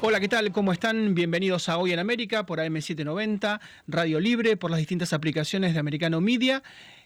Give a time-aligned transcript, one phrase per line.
[0.00, 0.52] Hola, ¿qué tal?
[0.52, 1.16] ¿Cómo están?
[1.16, 3.58] Bienvenidos a Hoy en América por AM790,
[3.88, 6.62] Radio Libre, por las distintas aplicaciones de Americano Media.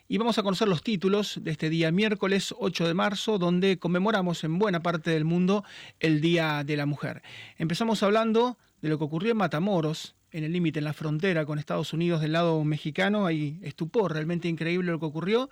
[0.08, 4.44] Y vamos a conocer los títulos de este día miércoles 8 de marzo, donde conmemoramos
[4.44, 5.64] en buena parte del mundo
[6.00, 7.22] el Día de la Mujer.
[7.56, 11.58] Empezamos hablando de lo que ocurrió en Matamoros, en el límite, en la frontera con
[11.58, 13.24] Estados Unidos del lado mexicano.
[13.24, 15.48] Hay estupor, realmente increíble lo que ocurrió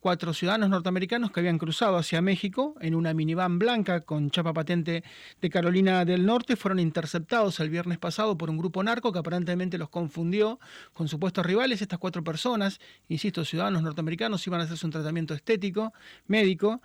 [0.00, 5.02] cuatro ciudadanos norteamericanos que habían cruzado hacia México en una minivan blanca con chapa patente
[5.40, 9.78] de Carolina del Norte fueron interceptados el viernes pasado por un grupo narco que aparentemente
[9.78, 10.60] los confundió
[10.92, 11.82] con supuestos rivales.
[11.82, 15.92] Estas cuatro personas, insisto, ciudadanos norteamericanos, iban a hacerse un tratamiento estético,
[16.26, 16.80] médico,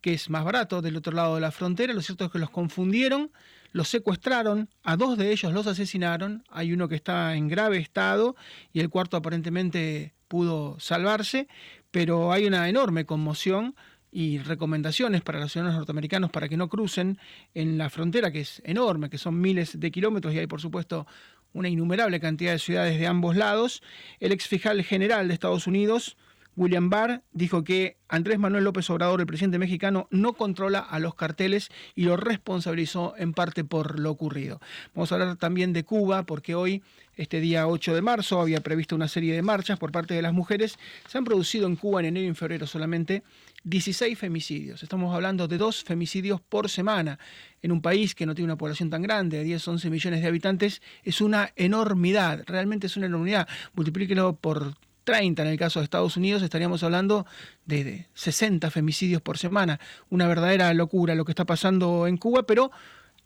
[0.00, 1.92] que es más barato del otro lado de la frontera.
[1.92, 3.30] Lo cierto es que los confundieron,
[3.72, 8.36] los secuestraron, a dos de ellos los asesinaron, hay uno que está en grave estado
[8.72, 11.48] y el cuarto aparentemente pudo salvarse,
[11.94, 13.76] pero hay una enorme conmoción
[14.10, 17.20] y recomendaciones para los ciudadanos norteamericanos para que no crucen
[17.54, 21.06] en la frontera, que es enorme, que son miles de kilómetros y hay, por supuesto,
[21.52, 23.80] una innumerable cantidad de ciudades de ambos lados.
[24.18, 26.16] El ex fiscal general de Estados Unidos,
[26.56, 31.14] William Barr dijo que Andrés Manuel López Obrador, el presidente mexicano, no controla a los
[31.14, 34.60] carteles y lo responsabilizó en parte por lo ocurrido.
[34.94, 36.82] Vamos a hablar también de Cuba, porque hoy,
[37.16, 40.32] este día 8 de marzo, había previsto una serie de marchas por parte de las
[40.32, 40.78] mujeres.
[41.08, 43.22] Se han producido en Cuba en enero y en febrero solamente
[43.64, 44.82] 16 femicidios.
[44.82, 47.18] Estamos hablando de dos femicidios por semana.
[47.62, 50.28] En un país que no tiene una población tan grande, de 10, 11 millones de
[50.28, 53.48] habitantes, es una enormidad, realmente es una enormidad.
[53.74, 57.26] Multiplíquelo por 30 en el caso de Estados Unidos, estaríamos hablando
[57.66, 59.78] de, 60 femicidios por semana.
[60.10, 62.70] Una verdadera locura lo que está pasando en Cuba, pero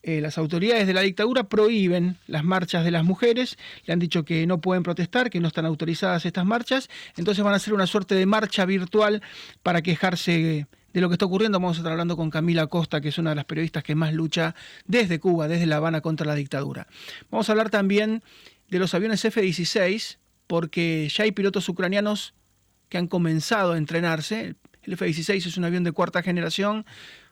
[0.02, 4.24] eh, las autoridades de la dictadura prohíben las marchas de las mujeres, le han dicho
[4.24, 7.86] que no pueden protestar, que no están autorizadas estas marchas, entonces van a hacer una
[7.86, 9.22] suerte de marcha virtual
[9.62, 11.58] para quejarse de lo que está ocurriendo.
[11.58, 14.12] Vamos a estar hablando con Camila Costa, que es una de las periodistas que más
[14.12, 14.54] lucha
[14.86, 16.86] desde Cuba, desde La Habana contra la dictadura.
[17.30, 18.22] Vamos a hablar también
[18.68, 22.34] de los aviones F-16 porque ya hay pilotos ucranianos
[22.88, 24.54] que han comenzado a entrenarse.
[24.82, 26.86] El F-16 es un avión de cuarta generación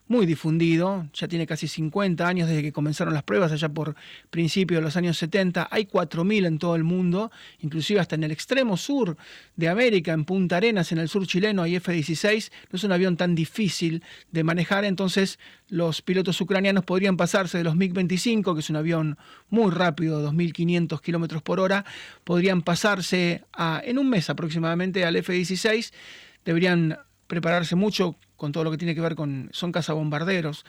[0.07, 3.95] muy difundido, ya tiene casi 50 años desde que comenzaron las pruebas allá por
[4.29, 8.31] principios de los años 70, hay 4.000 en todo el mundo, inclusive hasta en el
[8.31, 9.17] extremo sur
[9.55, 13.17] de América, en Punta Arenas, en el sur chileno, hay F-16, no es un avión
[13.17, 18.69] tan difícil de manejar, entonces los pilotos ucranianos podrían pasarse de los MiG-25, que es
[18.69, 19.17] un avión
[19.49, 21.85] muy rápido, 2.500 kilómetros por hora,
[22.23, 25.91] podrían pasarse a, en un mes aproximadamente al F-16,
[26.45, 26.97] deberían
[27.27, 30.65] prepararse mucho con todo lo que tiene que ver con, son cazabombarderos.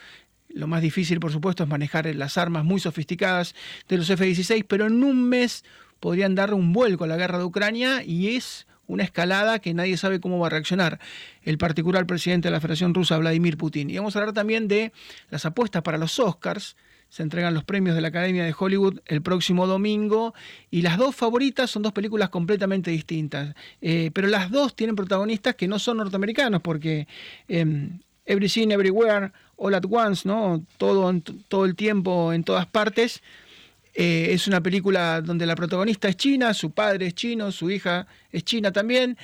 [0.48, 3.54] Lo más difícil, por supuesto, es manejar las armas muy sofisticadas
[3.88, 5.64] de los F-16, pero en un mes
[6.00, 9.96] podrían dar un vuelco a la guerra de Ucrania y es una escalada que nadie
[9.98, 10.98] sabe cómo va a reaccionar
[11.42, 13.90] el particular presidente de la Federación Rusa, Vladimir Putin.
[13.90, 14.92] Y vamos a hablar también de
[15.28, 16.74] las apuestas para los Oscars
[17.08, 20.34] se entregan los premios de la Academia de Hollywood el próximo domingo
[20.70, 25.54] y las dos favoritas son dos películas completamente distintas, eh, pero las dos tienen protagonistas
[25.54, 27.06] que no son norteamericanos porque
[27.48, 27.88] eh,
[28.26, 30.62] Everything Everywhere, All at Once, ¿no?
[30.76, 31.12] todo,
[31.48, 33.22] todo el tiempo en todas partes.
[33.94, 38.06] Eh, es una película donde la protagonista es china, su padre es chino, su hija
[38.30, 39.16] es china también.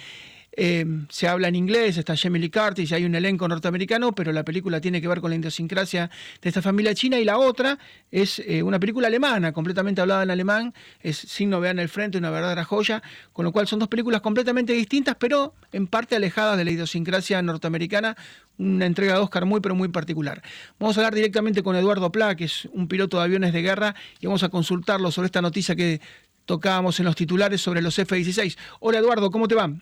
[0.56, 4.80] Em, se habla en inglés, está Jamie Curtis, hay un elenco norteamericano, pero la película
[4.80, 6.10] tiene que ver con la idiosincrasia
[6.40, 7.78] de esta familia china y la otra
[8.12, 12.18] es eh, una película alemana, completamente hablada en alemán, es Sin novedad en el frente,
[12.18, 16.56] una verdadera joya, con lo cual son dos películas completamente distintas, pero en parte alejadas
[16.56, 18.16] de la idiosincrasia norteamericana,
[18.56, 20.40] una entrega de Oscar muy pero muy particular.
[20.78, 23.96] Vamos a hablar directamente con Eduardo Pla, que es un piloto de aviones de guerra,
[24.20, 26.00] y vamos a consultarlo sobre esta noticia que
[26.44, 28.56] tocábamos en los titulares sobre los F-16.
[28.78, 29.72] Hola Eduardo, ¿cómo te va?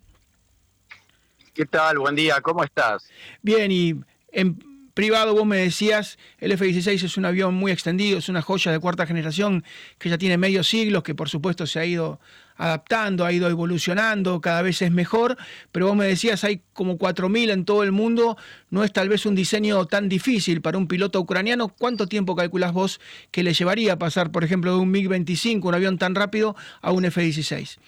[1.54, 1.98] ¿Qué tal?
[1.98, 3.10] Buen día, ¿cómo estás?
[3.42, 3.94] Bien, y
[4.32, 4.56] en
[4.94, 8.78] privado vos me decías, el F-16 es un avión muy extendido, es una joya de
[8.78, 9.62] cuarta generación
[9.98, 12.20] que ya tiene medio siglo, que por supuesto se ha ido
[12.56, 15.36] adaptando, ha ido evolucionando, cada vez es mejor,
[15.72, 18.38] pero vos me decías, hay como 4.000 en todo el mundo,
[18.70, 21.69] no es tal vez un diseño tan difícil para un piloto ucraniano.
[21.69, 22.98] ¿Cuánto tiempo calculas vos
[23.30, 27.04] que le llevaría pasar, por ejemplo, de un MiG-25, un avión tan rápido, a un
[27.04, 27.78] F-16?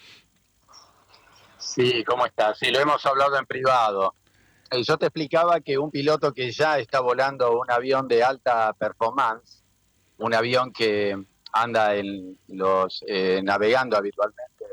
[1.75, 2.57] Sí, ¿cómo estás?
[2.57, 4.15] Sí, lo hemos hablado en privado.
[4.71, 8.71] Eh, yo te explicaba que un piloto que ya está volando un avión de alta
[8.73, 9.61] performance,
[10.17, 14.65] un avión que anda en los eh, navegando habitualmente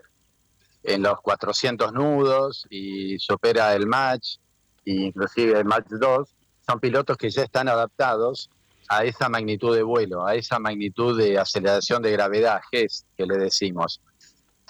[0.85, 4.37] en los 400 nudos y supera el match,
[4.85, 8.49] inclusive el match 2, son pilotos que ya están adaptados
[8.89, 13.39] a esa magnitud de vuelo, a esa magnitud de aceleración de gravedad, GES, que le
[13.39, 14.01] decimos.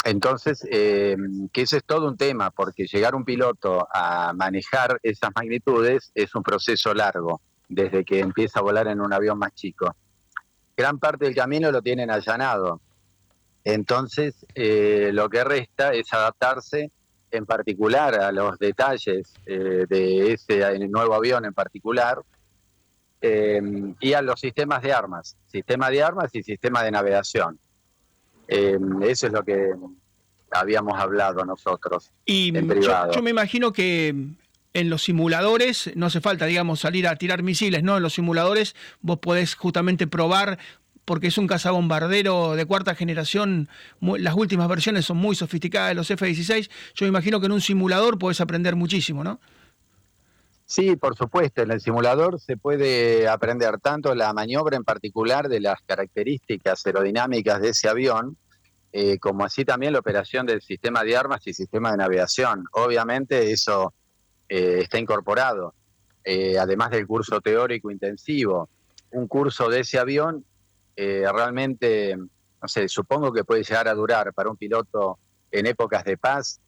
[0.04, 1.16] Entonces, eh,
[1.52, 6.34] que ese es todo un tema, porque llegar un piloto a manejar esas magnitudes es
[6.34, 9.94] un proceso largo, desde que empieza a volar en un avión más chico.
[10.76, 12.80] gran parte del camino lo tienen allanado.
[13.62, 16.90] Entonces, eh, lo que resta es adaptarse
[17.30, 22.22] en particular a los detalles eh, de ese nuevo avión en particular
[24.00, 27.60] y a los sistemas de armas, sistema de armas y sistema de navegación.
[28.48, 29.72] Eso es lo que
[30.50, 32.10] habíamos hablado nosotros.
[32.24, 34.14] Y yo, me imagino que
[34.74, 37.96] en los simuladores no hace falta, digamos, salir a tirar misiles, ¿no?
[37.96, 40.58] En los simuladores vos podés justamente probar,
[41.04, 43.68] porque es un cazabombardero de cuarta generación,
[44.00, 47.60] las últimas versiones son muy sofisticadas de los F-16, yo me imagino que en un
[47.60, 49.40] simulador podés aprender muchísimo, ¿no?
[50.74, 55.60] Sí, por supuesto, en el simulador se puede aprender tanto la maniobra en particular de
[55.60, 58.38] las características aerodinámicas de ese avión,
[58.90, 62.64] eh, como así también la operación del sistema de armas y sistema de navegación.
[62.72, 63.92] Obviamente eso
[64.48, 65.74] eh, está incorporado,
[66.24, 68.70] eh, además del curso teórico intensivo.
[69.10, 70.42] Un curso de ese avión
[70.96, 75.18] realmente, no sé, supongo que puede llegar a durar para un piloto
[75.50, 76.62] en épocas de paz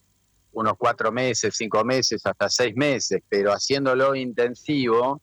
[0.54, 5.20] unos cuatro meses, cinco meses, hasta seis meses, pero haciéndolo intensivo,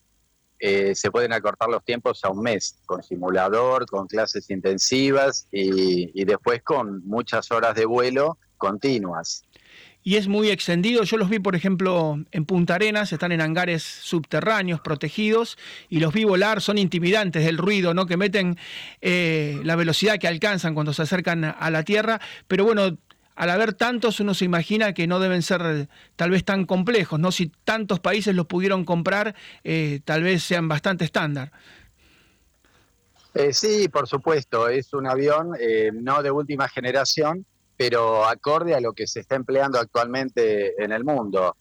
[0.64, 6.24] eh, se pueden acortar los tiempos a un mes, con simulador, con clases intensivas y,
[6.24, 9.42] después con muchas horas de vuelo continuas
[10.04, 11.04] y es muy extendido.
[11.04, 15.56] Yo los vi, por ejemplo, en Punta Arenas, están en hangares subterráneos protegidos
[15.88, 18.06] y los vi volar, son intimidantes del ruido, ¿no?
[18.06, 18.58] Que meten
[19.00, 22.20] eh, la velocidad que alcanzan cuando se acercan a la Tierra.
[22.48, 22.98] Pero bueno,
[23.34, 27.18] al haber tantos, uno se imagina que no deben ser eh, tal vez tan complejos,
[27.18, 27.32] ¿no?
[27.32, 29.34] Si tantos países los pudieron comprar,
[29.64, 31.52] eh, tal vez sean bastante estándar.
[33.34, 35.52] Eh, sí, por supuesto, es un avión
[35.94, 37.46] no de última generación,
[37.76, 41.56] pero acorde a lo que se está empleando actualmente en el mundo.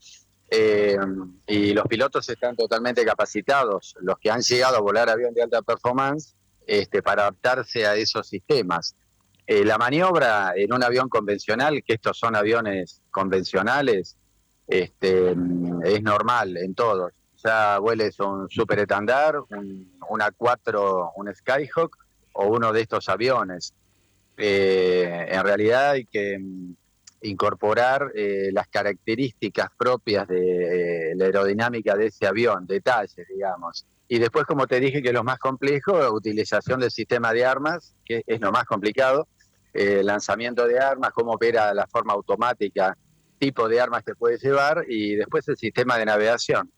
[1.48, 5.62] y los pilotos están totalmente capacitados, los que han llegado a volar avión de alta
[5.62, 6.36] performance,
[6.68, 8.96] este, para adaptarse a esos sistemas.
[9.48, 14.18] Eh, la maniobra en un avión convencional, que estos son aviones convencionales,
[14.68, 15.36] este,
[15.84, 17.12] es normal en todos.
[17.44, 21.98] Ya vueles un Super Etandar, un, A4, un Skyhawk
[22.34, 23.74] o uno de estos aviones.
[24.38, 26.76] Eh, en realidad hay que mm,
[27.22, 33.86] incorporar eh, las características propias de la aerodinámica de ese avión, detalles, digamos.
[34.08, 38.24] Y después, como te dije, que lo más complejo, utilización del sistema de armas, que
[38.26, 39.28] es lo más complicado,
[39.74, 42.98] eh, lanzamiento de armas, cómo opera la forma automática,
[43.40, 46.70] tipo de armas que puede llevar y después el sistema de navegación.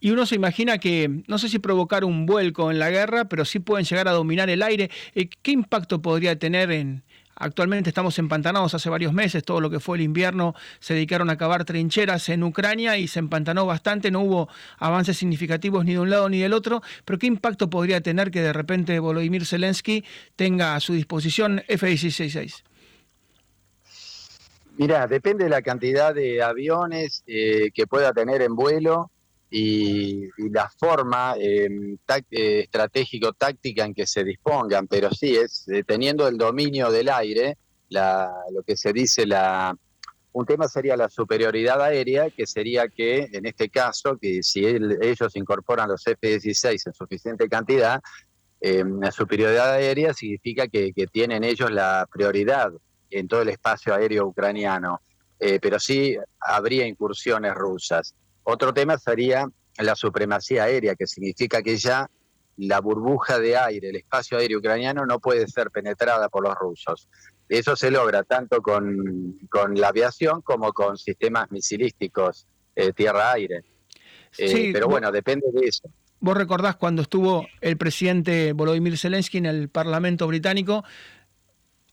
[0.00, 3.44] Y uno se imagina que, no sé si provocar un vuelco en la guerra, pero
[3.44, 4.90] sí pueden llegar a dominar el aire.
[5.14, 7.04] Eh, ¿Qué impacto podría tener en,
[7.40, 11.38] Actualmente estamos empantanados hace varios meses, todo lo que fue el invierno se dedicaron a
[11.38, 16.10] cavar trincheras en Ucrania y se empantanó bastante, no hubo avances significativos ni de un
[16.10, 20.04] lado ni del otro, pero ¿qué impacto podría tener que de repente Volodymyr Zelensky
[20.36, 22.62] tenga a su disposición F-16?
[24.76, 29.10] Mira, depende de la cantidad de aviones eh, que pueda tener en vuelo
[29.50, 31.96] y, la forma em,
[32.30, 37.58] eh, estratégico-táctica en que se dispongan, pero sí, es eh, teniendo el dominio del aire,
[37.90, 39.76] lo que se dice la...
[40.32, 45.34] Un tema sería la superioridad aérea, que sería que, en este caso, que si ellos
[45.34, 48.00] incorporan los F-16 en suficiente cantidad,
[48.60, 52.70] em, la superioridad aérea significa que, tienen ellos la prioridad
[53.10, 55.00] en todo el espacio aéreo ucraniano.
[55.40, 58.14] Eh, pero sí habría incursiones rusas.
[58.50, 62.10] Otro tema sería la supremacía aérea, que significa que ya
[62.56, 67.08] la burbuja de aire, el espacio aéreo ucraniano no puede ser penetrada por los rusos.
[67.48, 69.38] Eso se logra tanto con,
[69.74, 73.62] la aviación como con sistemas misilísticos eh, tierra-aire.
[74.36, 75.88] Eh, pero bueno, depende de eso.
[76.18, 80.84] Vos recordás cuando estuvo el presidente Volodymyr Zelensky en el Parlamento británico,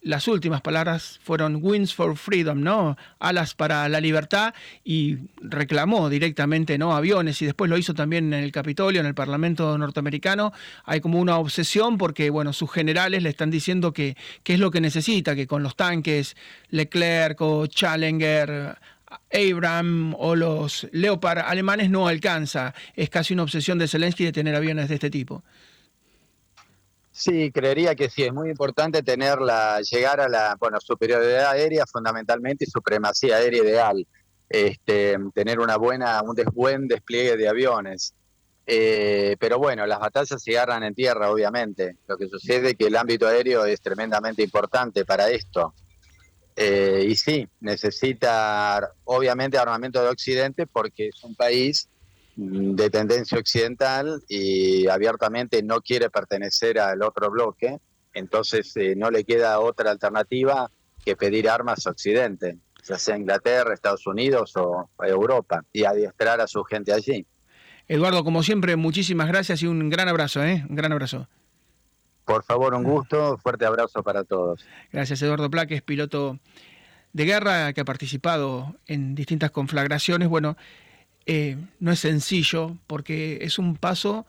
[0.01, 2.97] las últimas palabras fueron Wings for Freedom, ¿no?
[3.19, 6.95] Alas para la libertad y reclamó directamente, ¿no?
[6.95, 10.53] Aviones y después lo hizo también en el Capitolio, en el Parlamento norteamericano.
[10.85, 14.81] Hay como una obsesión porque, bueno, sus generales le están diciendo que, es lo que
[14.81, 16.37] necesita, que con los tanques
[16.69, 18.77] Leclerc o Challenger,
[19.31, 22.73] Abraham o los Leopard alemanes no alcanza.
[22.95, 25.43] Es casi una obsesión de Zelensky de tener aviones de este tipo.
[27.17, 31.87] Sí, creería que sí, es muy importante tener la, llegar a la bueno, superioridad aérea
[31.87, 34.07] fundamentalmente y supremacía aérea ideal,
[34.47, 38.13] este, tener una buena, un buen despliegue de aviones.
[38.67, 41.97] Eh, pero bueno, las batallas se agarran en tierra, obviamente.
[42.07, 45.73] Lo que sucede es que el ámbito aéreo es tremendamente importante para esto.
[46.55, 51.89] Eh, y sí, necesita obviamente armamento de Occidente porque es un país
[52.37, 57.79] de tendencia occidental y abiertamente no quiere pertenecer al otro bloque,
[58.13, 60.69] entonces eh, no le queda otra alternativa
[61.03, 66.47] que pedir armas a Occidente, ya sea Inglaterra, Estados Unidos o Europa, y adiestrar a
[66.47, 67.25] su gente allí.
[67.87, 70.63] Eduardo, como siempre, muchísimas gracias y un gran abrazo, ¿eh?
[70.69, 71.27] Un gran abrazo.
[72.23, 74.63] Por favor, un gusto, fuerte abrazo para todos.
[74.91, 76.37] Gracias, Eduardo Plaques, piloto
[77.13, 80.27] de guerra que ha participado en distintas conflagraciones.
[80.27, 80.57] Bueno,
[81.27, 84.25] eh, no es sencillo porque es un paso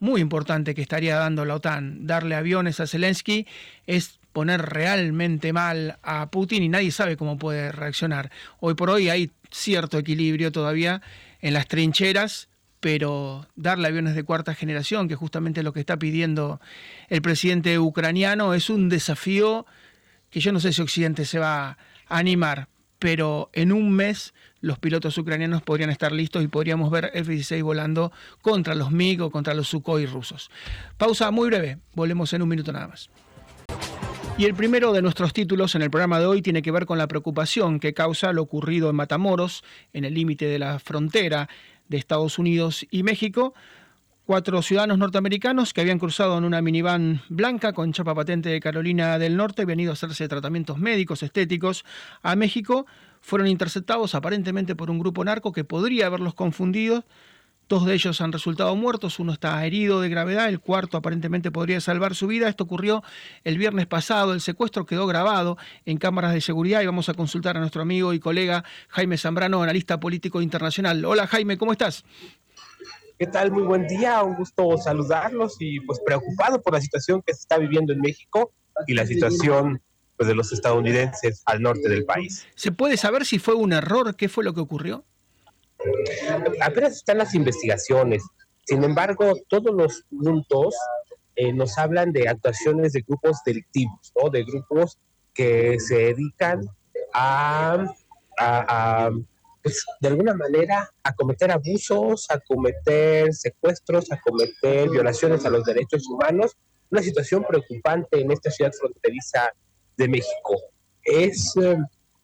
[0.00, 2.06] muy importante que estaría dando la OTAN.
[2.06, 3.46] Darle aviones a Zelensky
[3.86, 8.30] es poner realmente mal a Putin y nadie sabe cómo puede reaccionar.
[8.58, 11.02] Hoy por hoy hay cierto equilibrio todavía
[11.40, 12.48] en las trincheras,
[12.80, 16.60] pero darle aviones de cuarta generación, que justamente es lo que está pidiendo
[17.08, 19.66] el presidente ucraniano, es un desafío
[20.30, 21.78] que yo no sé si Occidente se va a
[22.08, 27.62] animar, pero en un mes los pilotos ucranianos podrían estar listos y podríamos ver F-16
[27.62, 30.50] volando contra los MiG o contra los Sukhoi rusos.
[30.96, 33.10] Pausa muy breve, volvemos en un minuto nada más.
[34.38, 36.96] Y el primero de nuestros títulos en el programa de hoy tiene que ver con
[36.96, 41.50] la preocupación que causa lo ocurrido en Matamoros, en el límite de la frontera
[41.88, 43.52] de Estados Unidos y México.
[44.26, 49.18] Cuatro ciudadanos norteamericanos que habían cruzado en una minivan blanca con chapa patente de Carolina
[49.18, 51.84] del Norte habían ido a hacerse tratamientos médicos, estéticos
[52.22, 52.86] a México
[53.20, 57.04] fueron interceptados aparentemente por un grupo narco que podría haberlos confundido.
[57.68, 61.82] Dos de ellos han resultado muertos, uno está herido de gravedad, el cuarto aparentemente podría
[61.82, 62.48] salvar su vida.
[62.48, 63.02] Esto ocurrió
[63.42, 67.58] el viernes pasado, el secuestro quedó grabado en cámaras de seguridad y vamos a consultar
[67.58, 71.04] a nuestro amigo y colega Jaime Zambrano, analista político internacional.
[71.04, 72.06] Hola Jaime, ¿cómo estás?
[73.24, 73.52] ¿Qué tal?
[73.52, 77.56] Muy buen día, un gusto saludarlos y pues preocupado por la situación que se está
[77.56, 78.52] viviendo en México
[78.86, 79.80] y la situación
[80.18, 82.46] pues, de los estadounidenses al norte del país.
[82.54, 84.14] ¿Se puede saber si fue un error?
[84.14, 85.06] ¿Qué fue lo que ocurrió?
[86.60, 88.22] Apenas están las investigaciones.
[88.66, 90.74] Sin embargo, todos los puntos
[91.34, 94.28] eh, nos hablan de actuaciones de grupos delictivos, ¿no?
[94.28, 94.98] de grupos
[95.32, 96.60] que se dedican
[97.14, 97.86] a,
[99.64, 105.64] pues, de alguna manera, a cometer abusos, a cometer secuestros, a cometer violaciones a los
[105.64, 106.54] derechos humanos.
[106.90, 109.48] Una situación preocupante en esta ciudad fronteriza
[109.96, 110.60] de México.
[111.02, 111.78] Es eh,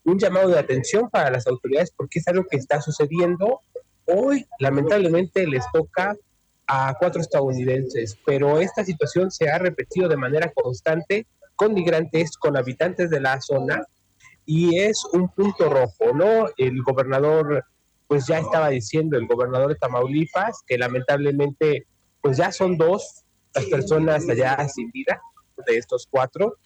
[0.04, 3.62] un llamado de atención para las autoridades porque es algo que está sucediendo.
[4.04, 6.14] Hoy, lamentablemente, les toca
[6.66, 12.58] a cuatro estadounidenses, pero esta situación se ha repetido de manera constante con migrantes, con
[12.58, 13.82] habitantes de la zona,
[14.52, 16.48] y es un punto rojo, ¿no?
[16.56, 17.64] El gobernador,
[18.08, 21.86] pues ya estaba diciendo, el gobernador de Tamaulipas, que lamentablemente,
[22.20, 23.22] pues ya son dos
[23.54, 25.20] las personas allá sin vida
[25.68, 26.56] de estos cuatro,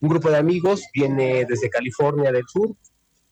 [0.00, 2.76] un grupo de amigos viene desde California del Sur,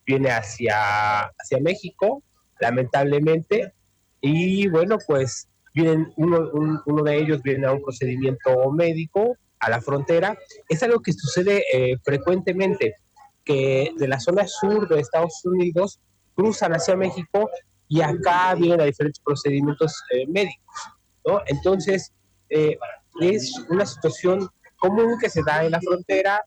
[0.04, 2.25] viene hacia, hacia México,
[2.58, 3.73] lamentablemente,
[4.20, 6.50] y bueno, pues vienen, uno,
[6.87, 10.37] uno de ellos viene a un procedimiento médico a la frontera.
[10.68, 12.96] Es algo que sucede eh, frecuentemente,
[13.44, 16.00] que de la zona sur de Estados Unidos
[16.34, 17.50] cruzan hacia México
[17.88, 20.64] y acá vienen a diferentes procedimientos eh, médicos.
[21.46, 22.12] Entonces,
[22.50, 22.76] eh,
[23.20, 24.48] es una situación
[24.78, 26.42] común que se da en la frontera,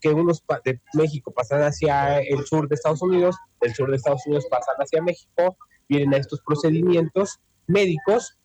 [0.00, 4.22] que unos de México pasan hacia el sur de Estados Unidos, del sur de Estados
[4.26, 5.56] Unidos pasan hacia México,
[5.88, 8.38] vienen a estos procedimientos médicos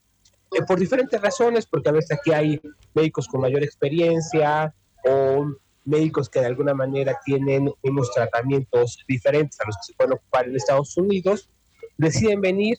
[0.53, 2.61] eh, por diferentes razones, porque a veces aquí hay
[2.93, 4.73] médicos con mayor experiencia
[5.05, 5.47] o
[5.87, 10.47] médicos que de alguna manera tienen unos tratamientos diferentes a los que se pueden ocupar
[10.47, 11.49] en Estados Unidos,
[11.97, 12.77] deciden venir,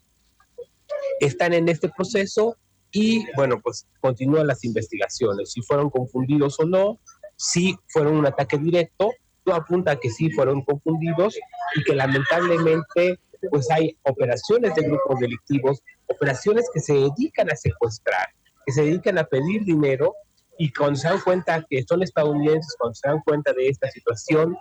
[1.20, 2.56] están en este proceso
[2.90, 6.98] y bueno, pues continúan las investigaciones, si fueron confundidos o no,
[7.36, 9.10] sí fueron un ataque directo,
[9.44, 11.38] todo apunta a que sí fueron confundidos
[11.76, 18.28] y que lamentablemente pues hay operaciones de grupos delictivos, operaciones que se dedican a secuestrar,
[18.66, 20.14] que se dedican a pedir dinero
[20.58, 24.56] y cuando se dan cuenta que son estadounidenses, cuando se dan cuenta de esta situación,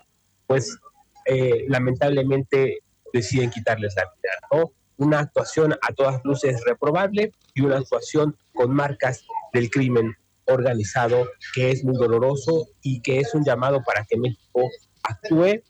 [0.45, 0.77] pues
[1.25, 2.79] eh, lamentablemente
[3.11, 4.71] deciden quitarles la vida, ¿no?
[4.97, 11.71] Una actuación a todas luces reprobable y una actuación con marcas del crimen organizado que
[11.71, 14.61] es muy doloroso y que es un llamado para que México
[15.03, 15.61] actúe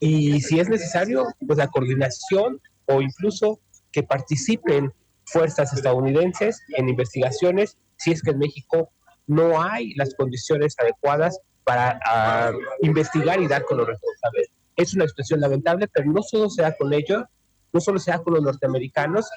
[0.00, 3.60] y si es necesario, pues la coordinación o incluso
[3.92, 4.92] que participen
[5.24, 8.90] fuerzas estadounidenses en investigaciones si es que en México
[9.26, 12.52] no hay las condiciones adecuadas para ah,
[12.82, 14.48] investigar y dar con los responsables.
[14.76, 17.24] Es una situación lamentable, pero no solo se da con ellos,
[17.72, 19.28] no solo se da con los norteamericanos,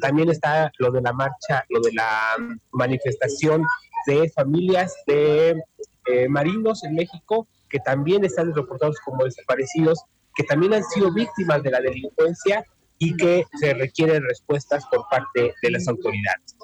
[0.00, 2.36] también está lo de la marcha, lo de la
[2.72, 3.64] manifestación
[4.06, 5.62] de familias de
[6.06, 10.04] eh, marinos en México que también están reportados como desaparecidos,
[10.36, 12.64] que también han sido víctimas de la delincuencia
[12.98, 16.56] y que se requieren respuestas por parte de las autoridades.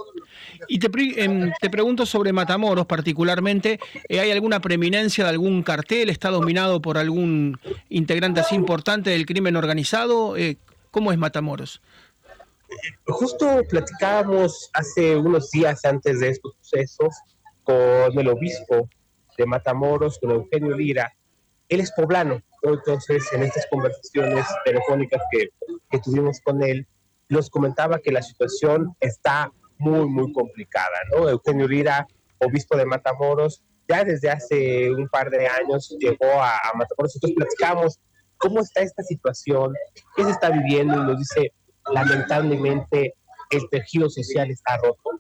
[0.69, 0.91] Y te,
[1.23, 6.09] em, te pregunto sobre Matamoros particularmente, eh, ¿hay alguna preeminencia de algún cartel?
[6.09, 7.59] ¿Está dominado por algún
[7.89, 10.37] integrante así importante del crimen organizado?
[10.37, 10.57] Eh,
[10.91, 11.81] ¿Cómo es Matamoros?
[13.07, 17.15] Justo platicábamos hace unos días antes de estos sucesos
[17.65, 18.89] con el obispo
[19.37, 21.13] de Matamoros, con Eugenio Lira.
[21.71, 25.49] Él es poblano, entonces en estas conversaciones telefónicas que,
[25.89, 26.87] que tuvimos con él,
[27.29, 31.29] nos comentaba que la situación está muy, muy complicada, ¿no?
[31.29, 32.07] Eugenio Lira,
[32.39, 37.37] obispo de Matamoros, ya desde hace un par de años llegó a, a Matamoros, entonces
[37.37, 38.01] platicamos
[38.37, 39.73] cómo está esta situación,
[40.17, 41.53] qué se está viviendo y nos dice,
[41.93, 43.15] lamentablemente
[43.51, 45.11] el tejido social está roto.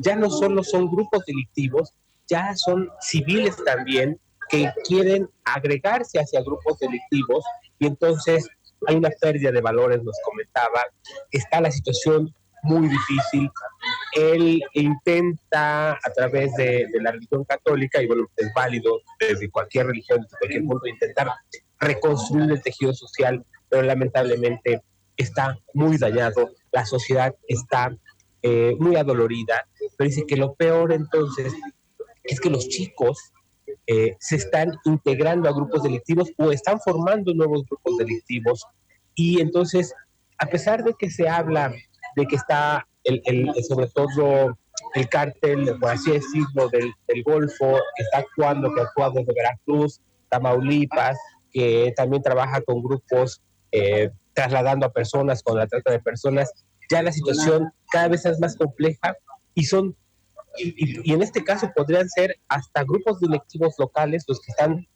[0.00, 1.94] Ya no solo son grupos delictivos,
[2.26, 7.44] ya son civiles también que quieren agregarse hacia grupos delictivos
[7.78, 8.48] y entonces
[8.86, 10.82] hay una pérdida de valores, nos comentaba,
[11.30, 13.50] está la situación muy difícil.
[14.14, 20.22] Él intenta a través de, la religión católica, y bueno, es válido desde cualquier religión,
[20.22, 21.30] desde cualquier punto, intentar
[21.78, 24.82] reconstruir el tejido social, pero lamentablemente
[25.16, 27.96] está muy dañado, la sociedad está
[28.42, 31.52] eh, muy adolorida, pero dice que lo peor entonces
[32.22, 33.32] es que los chicos
[33.86, 38.64] eh, se están integrando a grupos delictivos o están formando nuevos grupos delictivos.
[39.14, 39.94] Y entonces,
[40.38, 41.72] a pesar de que se habla
[42.16, 44.58] de que está el, sobre todo
[44.94, 50.00] el cártel, por así decirlo, del, del Golfo, que está actuando, que actúa desde Veracruz,
[50.28, 51.16] Tamaulipas,
[51.52, 53.40] que también trabaja con grupos
[53.72, 56.50] eh, trasladando a personas con la trata de personas,
[56.90, 59.16] ya la situación cada vez es más compleja
[59.54, 59.96] y son,
[60.58, 64.86] y, en este caso podrían ser hasta grupos delictivos locales los que están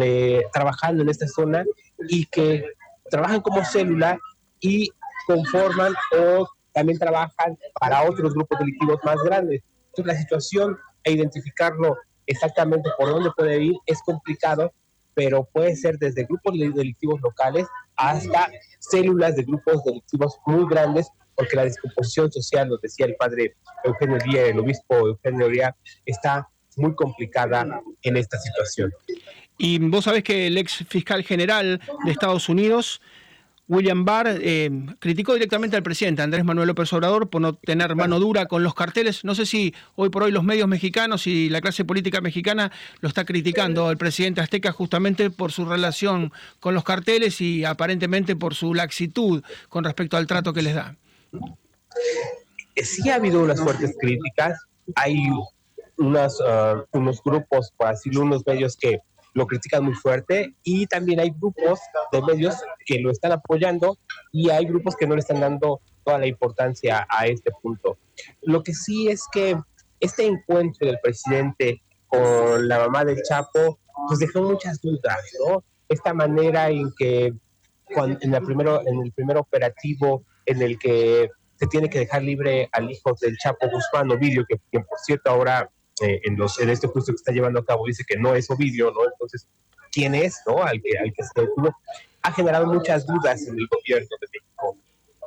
[0.00, 1.64] eh, trabajando en esta zona
[2.08, 2.64] y que
[3.10, 4.18] trabajan como célula
[4.60, 4.90] y
[5.26, 9.62] conforman o también trabajan para otros grupos delictivos más grandes.
[9.88, 11.96] Entonces la situación e identificarlo
[12.26, 14.72] exactamente por dónde puede ir es complicado,
[15.14, 21.56] pero puede ser desde grupos delictivos locales hasta células de grupos delictivos muy grandes, porque
[21.56, 26.94] la descomposición social, nos decía el padre Eugenio Díaz, el obispo Eugenio Díaz, está muy
[26.94, 28.92] complicada en esta situación.
[29.58, 33.00] Y vos sabés que el ex fiscal general de Estados Unidos
[33.68, 34.70] William Barr eh,
[35.00, 38.74] criticó directamente al presidente Andrés Manuel López Obrador por no tener mano dura con los
[38.74, 39.24] carteles.
[39.24, 42.70] No sé si hoy por hoy los medios mexicanos y la clase política mexicana
[43.00, 48.36] lo está criticando al presidente azteca justamente por su relación con los carteles y aparentemente
[48.36, 50.96] por su laxitud con respecto al trato que les da.
[52.82, 54.58] Sí ha habido unas fuertes críticas.
[54.94, 55.28] Hay
[55.98, 59.00] unas, uh, unos grupos, por así unos medios que
[59.36, 61.78] lo critican muy fuerte y también hay grupos
[62.10, 63.98] de medios que lo están apoyando
[64.32, 67.98] y hay grupos que no le están dando toda la importancia a este punto.
[68.42, 69.56] Lo que sí es que
[70.00, 75.62] este encuentro del presidente con la mamá del Chapo pues dejó muchas dudas, ¿no?
[75.88, 77.34] Esta manera en que
[77.88, 82.68] en, el primero, en el primer operativo en el que se tiene que dejar libre
[82.72, 85.70] al hijo del Chapo Guzmán, Ovidio, que, que por cierto ahora
[86.02, 88.50] eh, en, los, en este juicio que está llevando a cabo dice que no es
[88.50, 89.04] Ovidio, ¿no?
[89.10, 89.48] Entonces,
[89.90, 90.62] ¿quién es, no?
[90.62, 91.74] Al que, al que se detuvo.
[92.22, 94.76] Ha generado muchas dudas en el gobierno de México.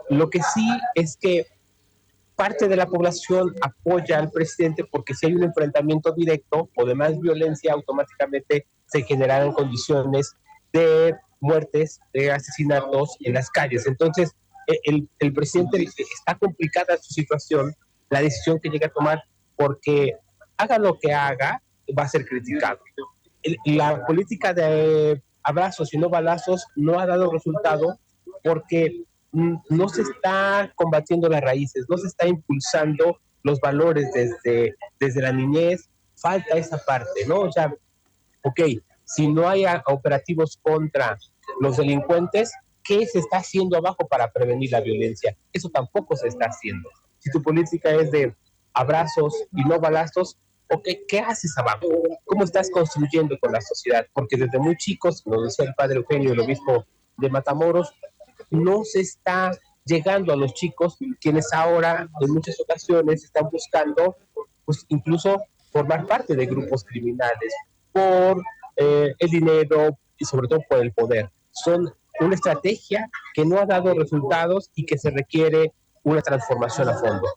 [0.10, 1.48] Lo que sí es que
[2.36, 6.96] parte de la población apoya al presidente porque si hay un enfrentamiento directo o de
[6.96, 10.36] más violencia, automáticamente se generarán condiciones
[10.72, 13.88] de muertes, de asesinatos en las calles.
[13.88, 14.36] Entonces,
[14.84, 17.74] el, el presidente está complicada su situación,
[18.10, 19.24] la decisión que llega a tomar,
[19.56, 20.14] porque
[20.58, 21.62] haga lo que haga,
[21.98, 22.80] va a ser criticado.
[23.66, 27.98] La política de abrazos y no balazos no ha dado resultado
[28.44, 35.22] porque no se está combatiendo las raíces, no se está impulsando los valores desde, desde
[35.22, 37.42] la niñez, falta esa parte, ¿no?
[37.42, 37.74] O sea,
[38.44, 38.62] ok,
[39.06, 41.18] si no hay operativos contra
[41.62, 42.52] los delincuentes,
[42.90, 45.38] ¿qué se está haciendo abajo para prevenir la violencia?
[45.54, 46.90] Eso tampoco se está haciendo.
[47.20, 48.36] Si tu política es de
[48.74, 50.40] abrazos y no balazos,
[51.08, 51.88] ¿qué haces abajo?
[52.26, 54.08] ¿Cómo estás construyendo con la sociedad?
[54.12, 56.84] Porque desde muy chicos, como decía el padre Eugenio, el obispo
[57.18, 57.94] de Matamoros,
[58.50, 59.52] no se está
[59.86, 64.18] llegando a los chicos, quienes ahora en muchas ocasiones están buscando,
[64.66, 65.40] pues incluso
[65.72, 67.54] formar parte de grupos criminales
[67.92, 68.42] por
[68.78, 71.30] eh, el dinero y sobre todo por el poder.
[71.52, 76.94] Son una estrategia que no ha dado resultados y que se requiere una transformación a
[76.96, 77.28] fondo.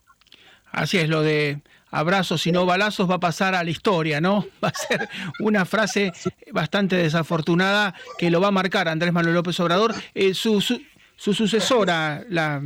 [0.71, 4.45] Así es, lo de abrazos y no balazos va a pasar a la historia, ¿no?
[4.63, 5.07] Va a ser
[5.39, 6.11] una frase
[6.51, 9.93] bastante desafortunada que lo va a marcar Andrés Manuel López Obrador.
[10.15, 12.61] Eh, su, su sucesora, la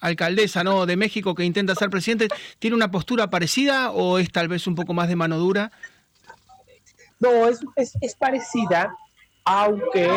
[0.00, 0.86] alcaldesa ¿no?
[0.86, 2.28] de México que intenta ser presidente,
[2.58, 5.72] ¿tiene una postura parecida o es tal vez un poco más de mano dura?
[7.20, 7.60] No, es,
[8.00, 8.94] es, parecida,
[9.44, 10.10] aunque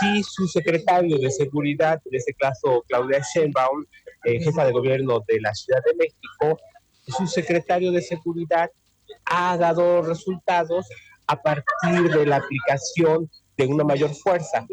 [0.00, 3.84] sí su secretario de seguridad, en este caso Claudia Sheinbaum,
[4.24, 6.60] eh, jefa de gobierno de la Ciudad de México,
[7.06, 8.70] su secretario de seguridad
[9.24, 10.86] ha dado resultados
[11.26, 14.66] a partir de la aplicación de una mayor fuerza.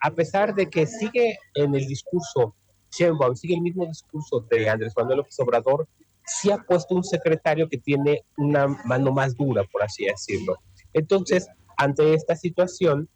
[0.00, 2.54] A pesar de que sigue en el discurso
[2.90, 5.88] Sheinbaum, sigue el mismo discurso de Andrés Manuel López Obrador,
[6.24, 10.56] sí ha puesto un secretario que tiene una mano más dura, por así decirlo.
[10.92, 11.48] Entonces,
[11.82, 13.08] ante esta situación,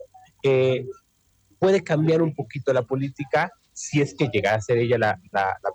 [0.42, 0.86] eh,
[1.58, 5.20] puede cambiar un poquito la política si es que llega a ser ella la,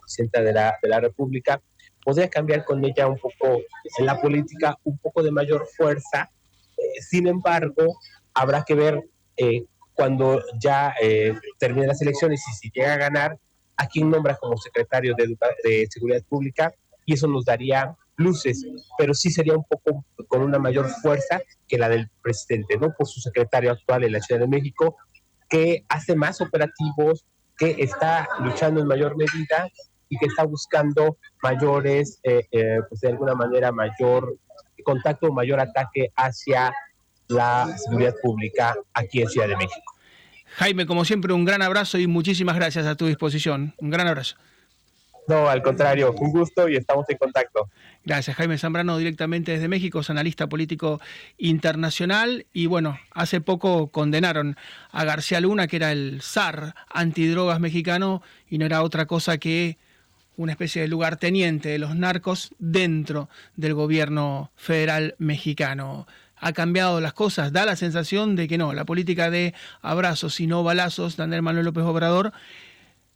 [0.01, 1.61] presidenta de la, de la República,
[2.03, 3.61] podría cambiar con ella un poco
[3.99, 6.31] la política, un poco de mayor fuerza.
[6.77, 7.99] Eh, sin embargo,
[8.33, 13.37] habrá que ver eh, cuando ya eh, termine las elecciones y si llega a ganar,
[13.77, 16.73] a quién nombra como secretario de, de Seguridad Pública
[17.05, 18.65] y eso nos daría luces,
[18.97, 22.93] pero sí sería un poco con una mayor fuerza que la del presidente, ¿no?
[22.97, 24.97] Por su secretario actual en la Ciudad de México,
[25.49, 27.25] que hace más operativos,
[27.57, 29.67] que está luchando en mayor medida
[30.09, 34.37] y que está buscando mayores, eh, eh, pues de alguna manera, mayor
[34.83, 36.73] contacto, mayor ataque hacia
[37.27, 39.93] la seguridad pública aquí en Ciudad de México.
[40.55, 43.73] Jaime, como siempre, un gran abrazo y muchísimas gracias a tu disposición.
[43.77, 44.35] Un gran abrazo.
[45.27, 47.69] No, al contrario, un gusto y estamos en contacto.
[48.03, 50.99] Gracias, Jaime Zambrano, directamente desde México, es analista político
[51.37, 52.45] internacional.
[52.51, 54.57] Y bueno, hace poco condenaron
[54.91, 59.77] a García Luna, que era el zar antidrogas mexicano, y no era otra cosa que
[60.37, 66.07] una especie de lugarteniente de los narcos dentro del gobierno federal mexicano.
[66.35, 70.47] Ha cambiado las cosas, da la sensación de que no, la política de abrazos y
[70.47, 72.33] no balazos de Andrés Manuel López Obrador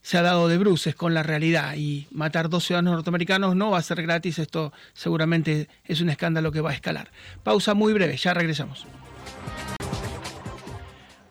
[0.05, 3.79] se ha dado de bruces con la realidad y matar dos ciudadanos norteamericanos no va
[3.79, 7.09] a ser gratis, esto seguramente es un escándalo que va a escalar.
[7.41, 8.85] Pausa muy breve, ya regresamos.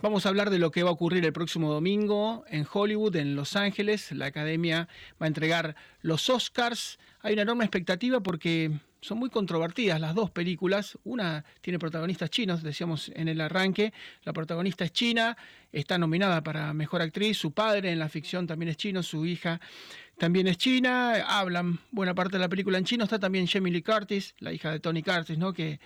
[0.02, 3.36] Vamos a hablar de lo que va a ocurrir el próximo domingo en Hollywood, en
[3.36, 4.10] Los Ángeles.
[4.10, 4.88] La Academia
[5.22, 6.98] va a entregar los Oscars.
[7.20, 8.72] Hay una enorme expectativa porque
[9.04, 10.96] son muy controvertidas las dos películas.
[11.04, 13.92] Una tiene protagonistas chinos, decíamos en el arranque.
[14.22, 15.36] La protagonista es china,
[15.70, 17.36] está nominada para Mejor Actriz.
[17.36, 19.60] Su padre en la ficción también es chino, su hija
[20.16, 21.22] también es china.
[21.28, 23.04] Hablan buena parte de la película en chino.
[23.04, 25.52] Está también Jamie Lee Curtis, la hija de Tony Curtis, ¿no?
[25.52, 25.80] que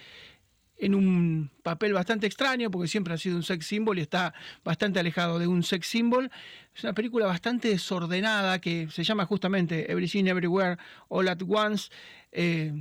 [0.76, 5.00] en un papel bastante extraño, porque siempre ha sido un sex symbol y está bastante
[5.00, 6.30] alejado de un sex symbol.
[6.72, 10.76] Es una película bastante desordenada que se llama justamente Everything Everywhere
[11.08, 11.90] All at Once.
[12.30, 12.72] Eh,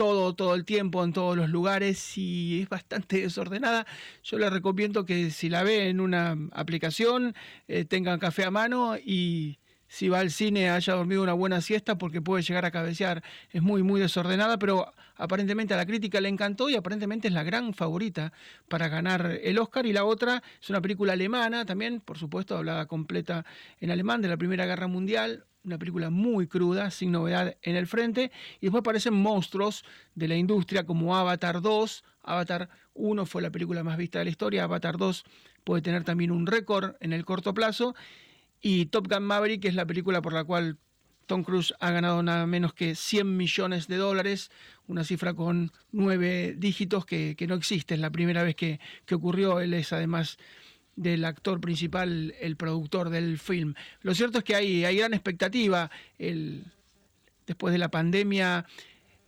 [0.00, 3.86] todo, todo el tiempo, en todos los lugares y es bastante desordenada.
[4.22, 7.34] Yo le recomiendo que si la ve en una aplicación,
[7.68, 9.58] eh, tengan café a mano y
[9.90, 13.24] si va al cine haya dormido una buena siesta porque puede llegar a cabecear.
[13.50, 17.42] Es muy, muy desordenada, pero aparentemente a la crítica le encantó y aparentemente es la
[17.42, 18.32] gran favorita
[18.68, 19.86] para ganar el Oscar.
[19.86, 23.44] Y la otra es una película alemana también, por supuesto, hablada completa
[23.80, 25.44] en alemán de la Primera Guerra Mundial.
[25.64, 28.30] Una película muy cruda, sin novedad en el frente.
[28.60, 32.04] Y después aparecen monstruos de la industria como Avatar 2.
[32.22, 34.62] Avatar 1 fue la película más vista de la historia.
[34.62, 35.24] Avatar 2
[35.64, 37.96] puede tener también un récord en el corto plazo.
[38.60, 40.78] Y Top Gun Maverick es la película por la cual
[41.26, 44.50] Tom Cruise ha ganado nada menos que 100 millones de dólares,
[44.88, 48.80] una cifra con nueve dígitos que, no existe, es la primera vez que,
[49.12, 50.38] ocurrió, él es además
[50.96, 53.74] del actor principal, el productor del film.
[54.02, 55.90] Lo cierto es que hay, hay gran expectativa.
[56.18, 56.64] El,
[57.46, 58.66] después de la pandemia,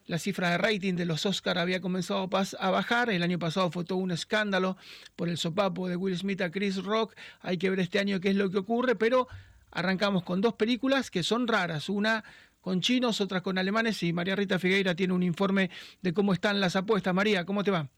[0.06, 3.10] la cifra de rating de los Oscars había comenzado a bajar.
[3.10, 4.76] El año pasado fue todo un escándalo
[5.16, 7.14] por el sopapo de Will Smith a Chris Rock.
[7.40, 9.28] Hay que ver este año qué es lo que ocurre, pero
[9.70, 11.88] arrancamos con dos películas que son raras.
[11.88, 12.24] Una
[12.60, 16.60] con chinos, otra con alemanes y María Rita Figueira tiene un informe de cómo están
[16.60, 17.14] las apuestas.
[17.14, 17.88] María, ¿cómo te va?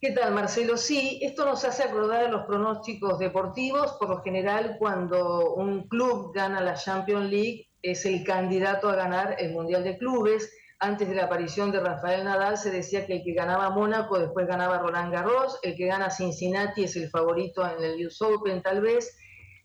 [0.00, 0.76] ¿Qué tal, Marcelo?
[0.76, 3.92] Sí, esto nos hace acordar a los pronósticos deportivos.
[3.92, 9.36] Por lo general, cuando un club gana la Champions League, es el candidato a ganar
[9.38, 13.24] el Mundial de Clubes antes de la aparición de Rafael Nadal se decía que el
[13.24, 17.82] que ganaba Mónaco después ganaba Roland Garros, el que gana Cincinnati es el favorito en
[17.82, 19.16] el US Open tal vez,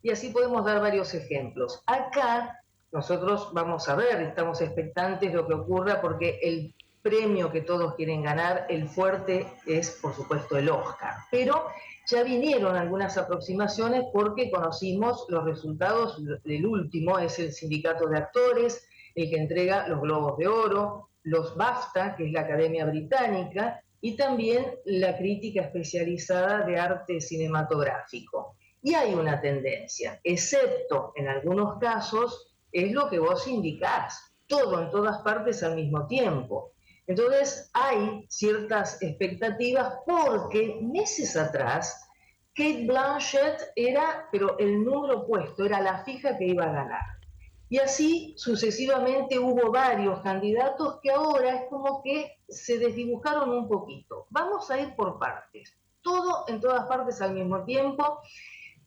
[0.01, 1.83] y así podemos dar varios ejemplos.
[1.87, 2.59] Acá
[2.91, 7.95] nosotros vamos a ver, estamos expectantes de lo que ocurra porque el premio que todos
[7.95, 11.65] quieren ganar, el fuerte es por supuesto el Oscar, pero
[12.09, 16.19] ya vinieron algunas aproximaciones porque conocimos los resultados.
[16.43, 21.55] Del último, es el sindicato de actores, el que entrega los Globos de Oro, los
[21.55, 28.55] BAFTA, que es la Academia Británica, y también la crítica especializada de arte cinematográfico.
[28.81, 34.89] Y hay una tendencia, excepto en algunos casos, es lo que vos indicás, todo en
[34.89, 36.73] todas partes al mismo tiempo.
[37.05, 42.09] Entonces hay ciertas expectativas porque meses atrás
[42.55, 47.18] Kate Blanchett era, pero el número opuesto, era la fija que iba a ganar.
[47.71, 54.25] Y así sucesivamente hubo varios candidatos que ahora es como que se desdibujaron un poquito.
[54.31, 55.77] Vamos a ir por partes.
[56.01, 58.21] Todo en todas partes al mismo tiempo.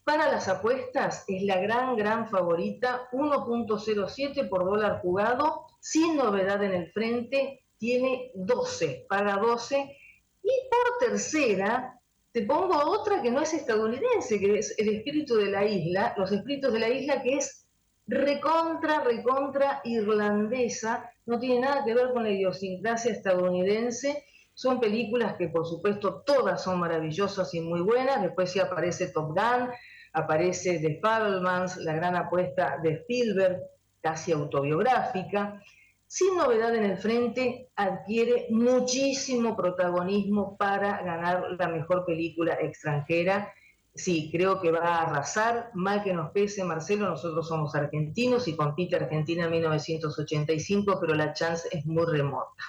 [0.03, 6.75] Para las apuestas es la gran, gran favorita, 1.07 por dólar jugado, sin novedad en
[6.75, 9.97] el frente, tiene 12, paga 12.
[10.43, 12.01] Y por tercera,
[12.33, 16.33] te pongo otra que no es estadounidense, que es el espíritu de la isla, los
[16.33, 17.62] espíritus de la isla, que es
[18.07, 24.25] recontra, recontra irlandesa, no tiene nada que ver con la idiosincrasia estadounidense.
[24.55, 28.23] Son películas que por supuesto todas son maravillosas y muy buenas.
[28.23, 29.71] Después sí aparece Top Gun,
[30.13, 33.61] aparece The Fablemans, la gran apuesta de Spielberg,
[34.01, 35.63] casi autobiográfica.
[36.07, 43.51] Sin novedad en el frente, adquiere muchísimo protagonismo para ganar la mejor película extranjera.
[43.95, 48.57] Sí, creo que va a arrasar, mal que nos pese, Marcelo, nosotros somos argentinos y
[48.57, 52.63] compite Argentina en 1985, pero la chance es muy remota.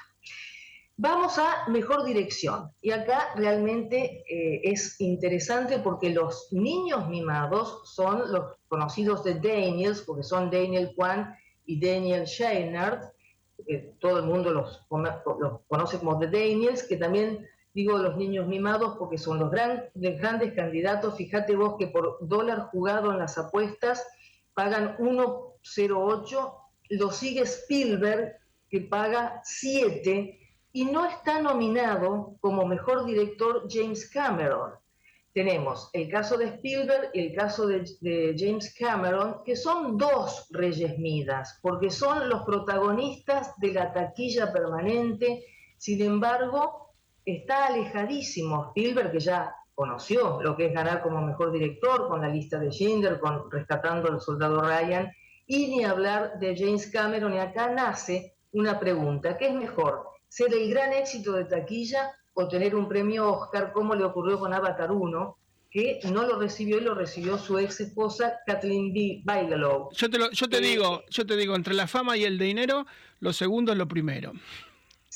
[0.97, 2.71] Vamos a mejor dirección.
[2.81, 10.01] Y acá realmente eh, es interesante porque los niños mimados son los conocidos de Daniels,
[10.01, 13.13] porque son Daniel Kwan y Daniel Scheinert.
[13.99, 14.85] todo el mundo los,
[15.39, 20.53] los, conoce como The Daniels, que también digo los niños mimados porque son los, grandes
[20.53, 21.17] candidatos.
[21.17, 24.05] Fíjate vos que por dólar jugado en las apuestas
[24.53, 26.53] pagan 1,08,
[26.89, 28.37] lo sigue Spielberg,
[28.69, 30.39] que paga 7
[30.71, 34.73] y no está nominado como mejor director James Cameron.
[35.33, 40.99] Tenemos el caso de Spielberg y el caso de, James Cameron, que son dos reyes
[40.99, 45.43] Midas, porque son los protagonistas de la taquilla permanente.
[45.77, 46.82] Sin embargo,
[47.25, 52.29] está alejadísimo Spielberg, que ya conoció lo que es ganar como mejor director con la
[52.29, 55.11] lista de Schindler, con Rescatando al Soldado Ryan,
[55.47, 57.33] y ni hablar de James Cameron.
[57.33, 60.13] Y acá nace una pregunta, ¿qué es mejor?
[60.33, 64.51] ser el gran éxito de taquilla o tener un premio Oscar, como le ocurrió con
[64.51, 65.37] Avatar 1,
[65.69, 69.89] que no lo recibió y lo recibió su ex esposa Kathleen Bigelow.
[69.95, 72.87] Yo te, yo te eh, digo, yo te digo, entre la fama y el dinero,
[73.19, 74.33] lo segundo es lo primero.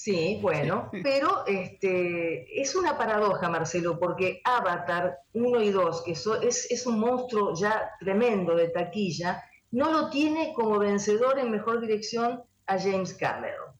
[0.07, 6.71] Sí, bueno, pero este, es una paradoja, Marcelo, porque Avatar 1 y 2, que es,
[6.71, 12.41] es un monstruo ya tremendo de taquilla, no lo tiene como vencedor en mejor dirección
[12.67, 13.73] a James Cameron.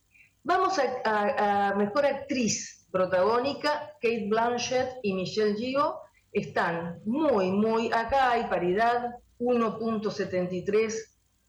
[0.43, 5.95] Vamos a, mejor actriz protagónica, Kate Blanchett y Michelle Yeoh
[6.33, 10.93] están muy, muy, acá hay paridad, 1.73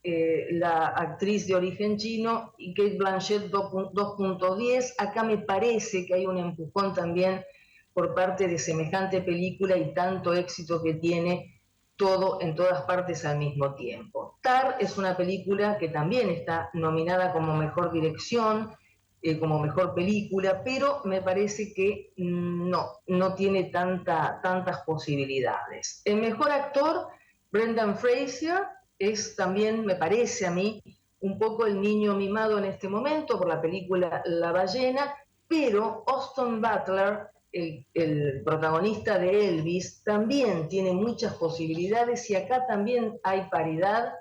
[0.02, 4.94] eh, la actriz de origen chino y Kate Blanchett 2.10.
[4.98, 7.42] Acá me parece que hay un empujón también
[7.92, 11.60] por parte de semejante película y tanto éxito que tiene
[11.96, 14.38] todo en todas partes al mismo tiempo.
[14.40, 18.70] Tar es una película que también está nominada como mejor dirección,
[19.20, 26.02] eh, como mejor película, pero me parece que no, no tiene tanta, tantas posibilidades.
[26.04, 27.08] El mejor actor,
[27.50, 28.62] Brendan Fraser,
[28.98, 30.82] es también, me parece a mí,
[31.20, 35.14] un poco el niño mimado en este momento por la película La ballena,
[35.46, 43.48] pero Austin Butler, el, protagonista de Elvis, también tiene muchas posibilidades y acá también hay
[43.50, 44.12] paridad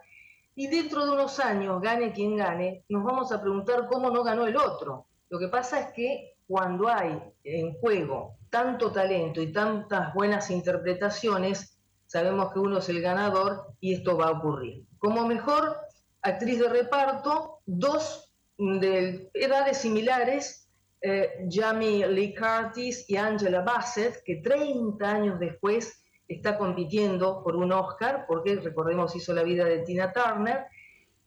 [0.56, 4.48] y dentro de unos años, gane quien gane, nos vamos a preguntar cómo no ganó
[4.48, 5.06] el otro.
[5.30, 11.77] Lo que pasa es que cuando hay en juego tanto talento y tantas buenas interpretaciones,
[12.08, 14.86] sabemos que uno es el ganador y esto va a ocurrir.
[14.98, 15.78] Como mejor
[16.22, 20.70] actriz de reparto, dos de edades similares,
[21.02, 27.72] eh, Jamie Lee Curtis y Angela Bassett, que 30 años después está compitiendo por un
[27.72, 30.66] Oscar, porque recordemos hizo la vida de Tina Turner,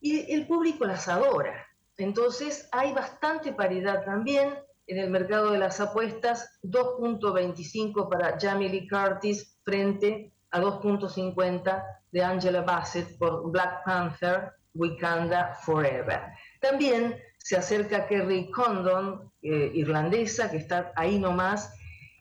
[0.00, 1.66] y el público las adora.
[1.98, 4.54] Entonces hay bastante paridad también
[4.86, 12.22] en el mercado de las apuestas, 2.25 para Jamie Lee Curtis frente a 2.50 de
[12.22, 16.20] Angela Bassett por Black Panther, Wakanda Forever.
[16.60, 21.74] También se acerca Kerry Condon, eh, irlandesa, que está ahí nomás,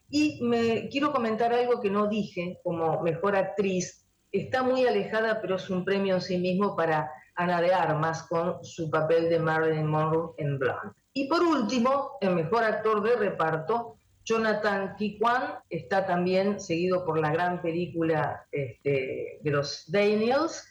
[0.08, 4.08] y me quiero comentar algo que no dije como mejor actriz.
[4.32, 8.64] Está muy alejada, pero es un premio en sí mismo para Ana de Armas con
[8.64, 10.94] su papel de Marilyn Monroe en Blonde.
[11.12, 17.32] Y por último, el mejor actor de reparto, Jonathan Kwan está también seguido por la
[17.32, 20.66] gran película este, de los Daniels.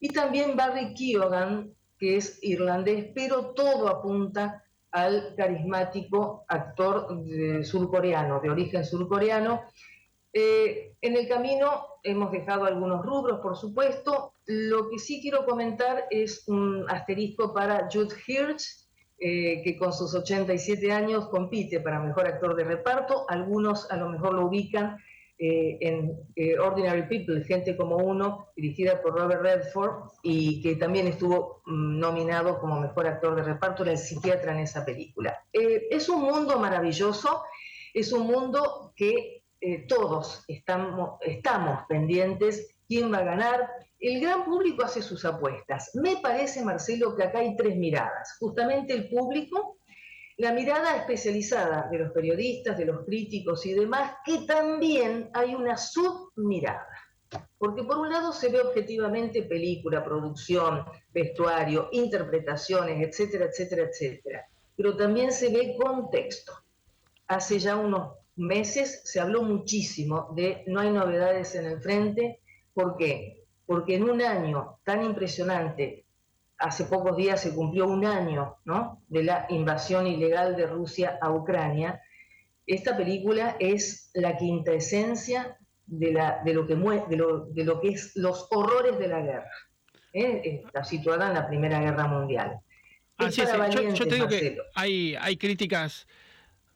[0.00, 7.22] Y también Barry Keoghan, que es irlandés, pero todo apunta al carismático actor
[7.62, 9.62] surcoreano, de origen surcoreano.
[10.32, 14.34] Eh, en el camino hemos dejado algunos rubros, por supuesto.
[14.46, 18.85] Lo que sí quiero comentar es un asterisco para Jude Hirsch,
[19.18, 23.24] eh, que con sus 87 años compite para mejor actor de reparto.
[23.30, 24.98] Algunos a lo mejor lo ubican
[25.38, 31.06] eh, en eh, Ordinary People, Gente como Uno, dirigida por Robert Redford, y que también
[31.06, 35.42] estuvo mm, nominado como mejor actor de reparto, era el psiquiatra en esa película.
[35.50, 37.42] es un mundo maravilloso,
[37.94, 39.44] es un mundo que
[39.88, 45.90] todos estamos, estamos pendientes, quién va a ganar, el gran público hace sus apuestas.
[45.94, 48.36] Me parece, Marcelo, que acá hay tres miradas.
[48.38, 49.78] Justamente el público,
[50.36, 55.76] la mirada especializada de los periodistas, de los críticos y demás, que también hay una
[55.76, 56.86] submirada.
[57.58, 64.46] Porque por un lado se ve objetivamente película, producción, vestuario, interpretaciones, etcétera, etcétera, etcétera.
[64.76, 66.52] Pero también se ve contexto.
[67.26, 72.40] Hace ya unos meses se habló muchísimo de no hay novedades en el frente.
[72.74, 73.45] ¿Por qué?
[73.66, 76.04] Porque en un año tan impresionante,
[76.58, 79.02] hace pocos días se cumplió un año ¿no?
[79.08, 82.00] de la invasión ilegal de Rusia a Ucrania,
[82.66, 87.80] esta película es la quinta esencia de, la, de, lo, que de, lo, de lo
[87.80, 89.50] que es los horrores de la guerra.
[90.12, 90.62] ¿eh?
[90.64, 92.60] Está situada en la Primera Guerra Mundial.
[93.18, 96.06] Así es, yo, yo, te digo que hay, hay críticas,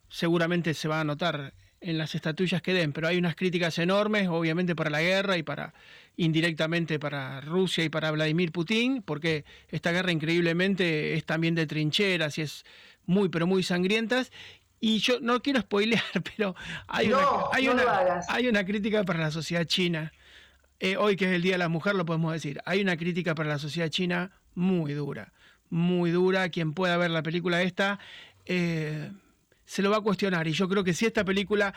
[0.09, 4.29] seguramente se va a notar en las estatuillas que den, pero hay unas críticas enormes,
[4.29, 5.75] obviamente, para la guerra y para
[6.21, 12.37] indirectamente para Rusia y para Vladimir Putin, porque esta guerra increíblemente es también de trincheras
[12.37, 12.65] y es
[13.07, 14.31] muy, pero muy sangrientas.
[14.81, 16.05] Y yo no quiero spoilear,
[16.37, 16.55] pero
[16.89, 20.13] hay, una, hay, una, hay una crítica para la sociedad china.
[20.79, 22.61] Eh, hoy que es el Día de la Mujer lo podemos decir.
[22.67, 25.33] Hay una crítica para la sociedad china muy dura,
[25.71, 26.51] muy dura.
[26.51, 27.99] Quien pueda ver la película esta
[28.45, 29.11] eh,
[29.65, 30.47] se lo va a cuestionar.
[30.49, 31.73] Y yo creo que si esta película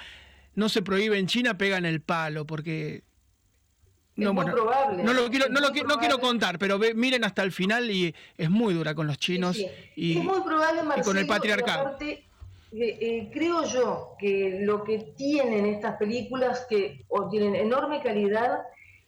[0.56, 3.04] no se prohíbe en China, pega en el palo, porque
[4.16, 5.04] no, bueno, probable.
[5.04, 8.50] No lo quiero, no, lo, no quiero contar, pero miren hasta el final y es
[8.50, 9.58] muy dura con los chinos
[9.96, 11.98] Y, es muy probable, con el patriarcado.
[12.02, 12.28] Eh,
[12.72, 18.62] eh, creo yo que lo que tienen estas películas que tienen enorme calidad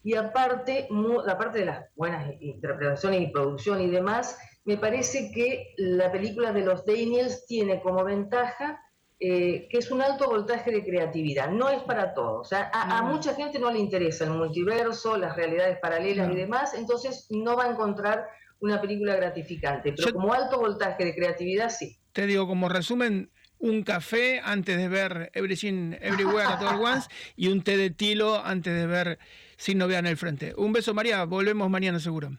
[0.03, 0.87] y aparte,
[1.27, 6.63] aparte de las buenas interpretaciones y producción y demás, me parece que la película de
[6.63, 8.84] los Daniels tiene como ventaja
[9.19, 11.49] eh, que es un alto voltaje de creatividad.
[11.49, 12.51] No es para todos.
[12.51, 17.55] a, mucha gente no le interesa el multiverso, las realidades paralelas y demás, entonces no
[17.55, 18.27] va a encontrar
[18.59, 19.93] una película gratificante.
[19.93, 21.97] Pero como alto voltaje de creatividad, sí.
[22.11, 27.47] Te digo, como resumen, un café antes de ver Everything Everywhere at All Once y
[27.47, 29.19] un té de tilo antes de ver
[29.57, 30.53] Sin Novia en el Frente.
[30.57, 31.23] Un beso, María.
[31.25, 32.31] Volvemos mañana seguro.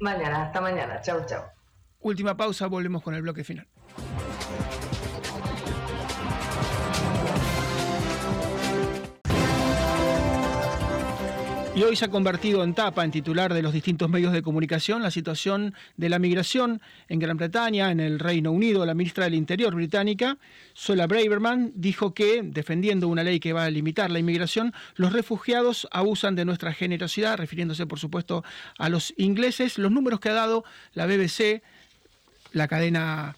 [0.00, 1.00] Mañana, hasta mañana.
[1.02, 1.44] Chao, chao.
[2.00, 3.66] Última pausa, volvemos con el bloque final.
[11.80, 15.02] Y hoy se ha convertido en tapa, en titular de los distintos medios de comunicación,
[15.02, 18.84] la situación de la migración en Gran Bretaña, en el Reino Unido.
[18.84, 20.36] La ministra del Interior británica,
[20.74, 25.88] Sola Braverman, dijo que, defendiendo una ley que va a limitar la inmigración, los refugiados
[25.90, 28.44] abusan de nuestra generosidad, refiriéndose, por supuesto,
[28.76, 29.78] a los ingleses.
[29.78, 31.62] Los números que ha dado la BBC,
[32.52, 33.36] la cadena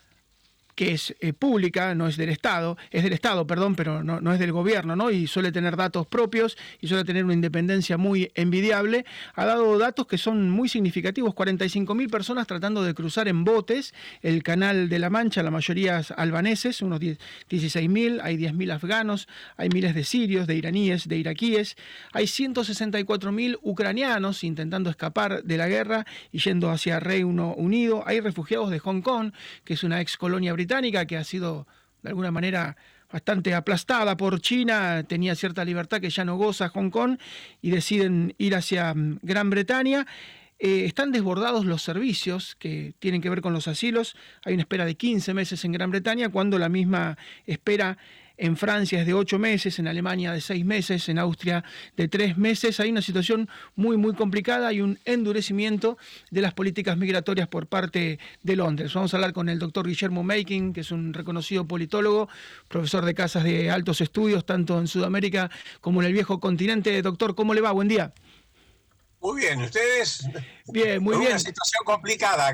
[0.74, 4.32] que es eh, pública, no es del Estado, es del Estado, perdón, pero no, no,
[4.32, 5.10] es del gobierno, ¿no?
[5.10, 9.04] Y suele tener datos propios y suele tener una independencia muy envidiable.
[9.34, 14.42] Ha dado datos que son muy significativos, 45.000 personas tratando de cruzar en botes el
[14.42, 20.04] Canal de la Mancha, la mayoría albaneses, unos 16.000, hay 10.000 afganos, hay miles de
[20.04, 21.76] sirios, de iraníes, de iraquíes,
[22.12, 28.70] hay 164.000 ucranianos intentando escapar de la guerra y yendo hacia Reino Unido, hay refugiados
[28.70, 29.32] de Hong Kong,
[29.64, 31.66] que es una ex colonia británica, británica que ha sido
[32.02, 32.76] de alguna manera
[33.10, 37.18] bastante aplastada por China, tenía cierta libertad que ya no goza Hong Kong
[37.60, 40.06] y deciden ir hacia mm, Gran Bretaña.
[40.60, 44.14] Eh, están desbordados los servicios que tienen que ver con los asilos.
[44.44, 47.98] Hay una espera de 15 meses en Gran Bretaña, cuando la misma espera
[48.36, 51.64] en Francia es de ocho meses, en Alemania de seis meses, en Austria
[51.96, 52.80] de tres meses.
[52.80, 55.98] Hay una situación muy, muy complicada, hay un endurecimiento
[56.30, 58.94] de las políticas migratorias por parte de Londres.
[58.94, 62.28] Vamos a hablar con el doctor Guillermo Making, que es un reconocido politólogo,
[62.68, 67.00] profesor de casas de altos estudios, tanto en Sudamérica como en el viejo continente.
[67.02, 67.72] Doctor, ¿cómo le va?
[67.72, 68.12] Buen día.
[69.22, 70.26] Muy bien, ustedes.
[70.66, 71.30] Bien, muy bien.
[71.30, 72.48] Una situación complicada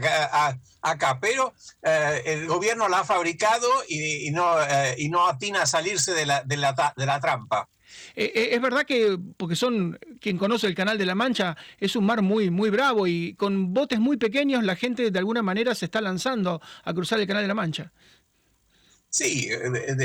[0.83, 5.67] acá, pero eh, el gobierno la ha fabricado y, no, eh, y no atina a
[5.67, 7.71] salirse de la, de la, de la trampa.
[8.15, 12.05] Eh, es verdad que, porque son, quien conoce el Canal de la Mancha, es un
[12.05, 15.87] mar muy, muy bravo y con botes muy pequeños la gente de alguna manera se
[15.87, 17.93] está lanzando a cruzar el Canal de la Mancha.
[19.09, 19.49] Sí,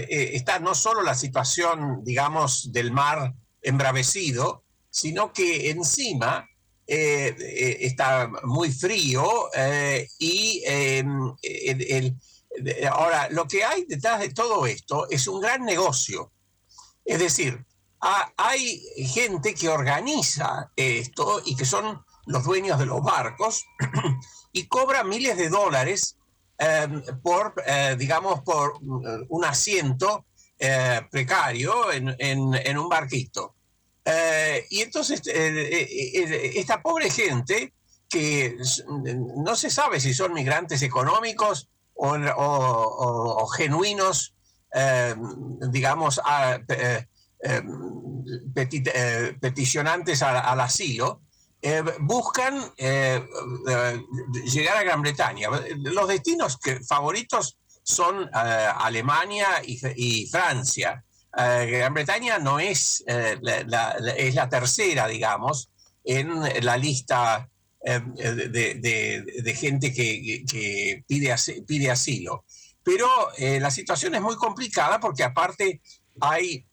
[0.08, 6.48] está no solo la situación, digamos, del mar embravecido, sino que encima
[6.96, 11.34] eh, eh, está muy frío eh, y em,
[12.92, 16.32] ahora lo que hay detrás de todo esto es un gran negocio.
[17.04, 17.66] Es decir,
[18.38, 23.66] hay gente que organiza esto y que son los dueños de los barcos
[24.54, 26.18] y cobra miles de dólares
[26.60, 27.56] em, por,
[27.98, 28.74] digamos, por
[29.30, 30.28] un asiento
[31.10, 33.56] precario en un barquito.
[34.06, 37.74] Eh, y entonces eh, eh, esta pobre gente
[38.10, 44.36] que no se sabe si son migrantes económicos o, genuinos,
[45.70, 46.22] digamos,
[49.42, 51.22] peticionantes al, asilo,
[52.02, 55.50] buscan llegar a Gran Bretaña.
[55.78, 61.04] Los destinos favoritos son Alemania y Francia.
[61.36, 65.72] Eh, Gran Bretaña no es, eh, la, es la tercera, digamos,
[66.04, 67.50] en la lista
[67.84, 72.46] eh, de, gente que, pide, pide, asilo.
[72.84, 73.08] Pero
[73.40, 75.82] la situación es muy complicada porque aparte
[76.20, 76.66] hay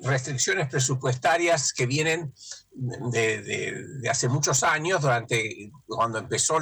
[0.00, 2.32] restricciones presupuestarias que vienen
[2.72, 6.58] de, hace muchos años, durante cuando empezó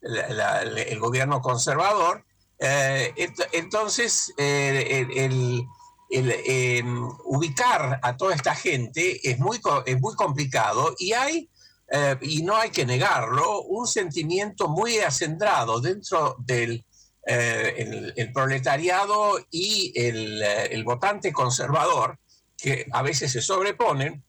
[0.00, 2.24] el gobierno conservador.
[2.58, 5.66] entonces, el,
[6.14, 11.50] em, ubicar a toda esta gente es muy, es muy complicado y hay,
[11.90, 16.84] eh, y no hay que negarlo, un sentimiento muy acendrado dentro del
[17.26, 22.18] eh, el, proletariado y el, eh, el, votante conservador,
[22.56, 24.22] que a veces se sobreponen,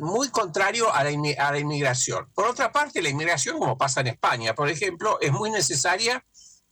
[0.00, 2.28] muy contrario a la, a la inmigración.
[2.32, 6.24] Por otra parte, la inmigración, como pasa en España, por ejemplo, es muy necesaria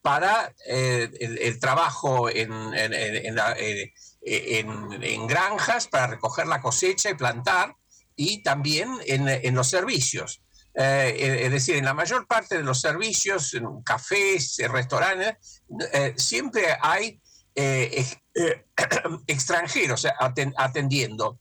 [0.03, 3.92] para eh, el, trabajo en, eh,
[4.22, 7.74] en, granjas, para recoger la cosecha y plantar,
[8.14, 10.42] y también en, los servicios.
[10.74, 15.62] Eh, es decir, en la mayor parte de los servicios, en cafés, restaurantes,
[16.16, 17.20] siempre hay
[19.26, 20.07] extranjeros
[20.57, 21.40] atendiendo.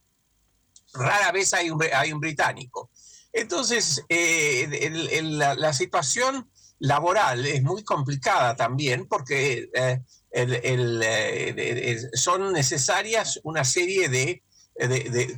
[0.94, 2.90] Rara vez hay un, hay un británico.
[3.34, 6.50] Entonces, la situación
[6.80, 10.02] laboral es muy complicada también porque eh,
[10.32, 14.44] eh, son necesarias una serie de,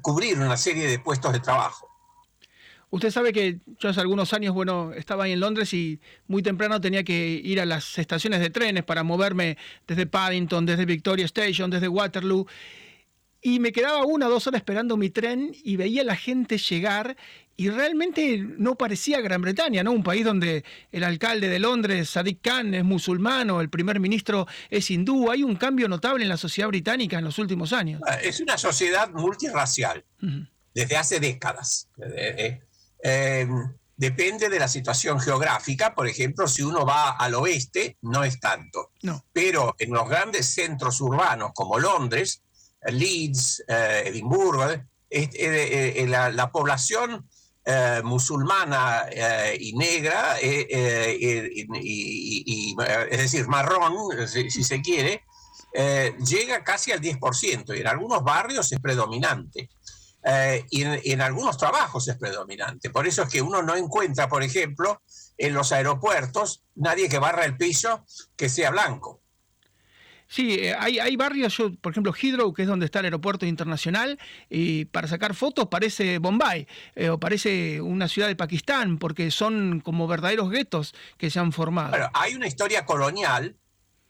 [0.02, 1.88] cubrir una serie de puestos de trabajo.
[2.92, 6.82] Usted sabe que yo hace algunos años, bueno, estaba ahí en Londres y muy temprano
[6.82, 11.70] tenía que ir a las estaciones de trenes para moverme desde Paddington, desde Victoria Station,
[11.70, 12.48] desde Waterloo.
[13.42, 16.58] Y me quedaba una o dos horas esperando mi tren y veía a la gente
[16.58, 17.16] llegar
[17.60, 19.92] y realmente no parecía Gran Bretaña, ¿no?
[19.92, 24.90] Un país donde el alcalde de Londres, Sadiq Khan, es musulmano, el primer ministro es
[24.90, 25.30] hindú.
[25.30, 28.02] Hay un cambio notable en la sociedad británica en los últimos años.
[28.08, 30.06] Ah, es una sociedad multirracial
[30.74, 31.90] desde hace décadas.
[32.16, 32.62] Eh,
[33.04, 33.48] eh,
[33.98, 35.94] depende de la situación geográfica.
[35.94, 38.92] Por ejemplo, si uno va al oeste, no es tanto.
[39.02, 39.26] No.
[39.34, 42.42] Pero en los grandes centros urbanos como Londres,
[42.86, 44.66] Leeds, eh, Edimburgo,
[45.10, 47.28] eh, la, población
[47.72, 49.06] eh, musulmana
[49.60, 50.66] y negra, y,
[53.12, 53.94] es decir, marrón,
[54.28, 55.24] si, se quiere,
[56.26, 59.70] llega casi al 10%, y en algunos barrios es predominante.
[60.72, 62.90] y, en, algunos trabajos es predominante.
[62.90, 65.02] Por eso es que uno no encuentra, por ejemplo,
[65.38, 68.04] en los aeropuertos nadie que barra el piso
[68.36, 69.22] que sea blanco.
[70.32, 73.48] Sí, eh, hay, hay barrios, yo, por ejemplo, Heathrow, que es donde está el aeropuerto
[73.48, 79.32] internacional, y para sacar fotos parece Bombay eh, o parece una ciudad de Pakistán, porque
[79.32, 82.12] son como verdaderos guetos que se han formado.
[82.14, 83.58] hay una historia colonial,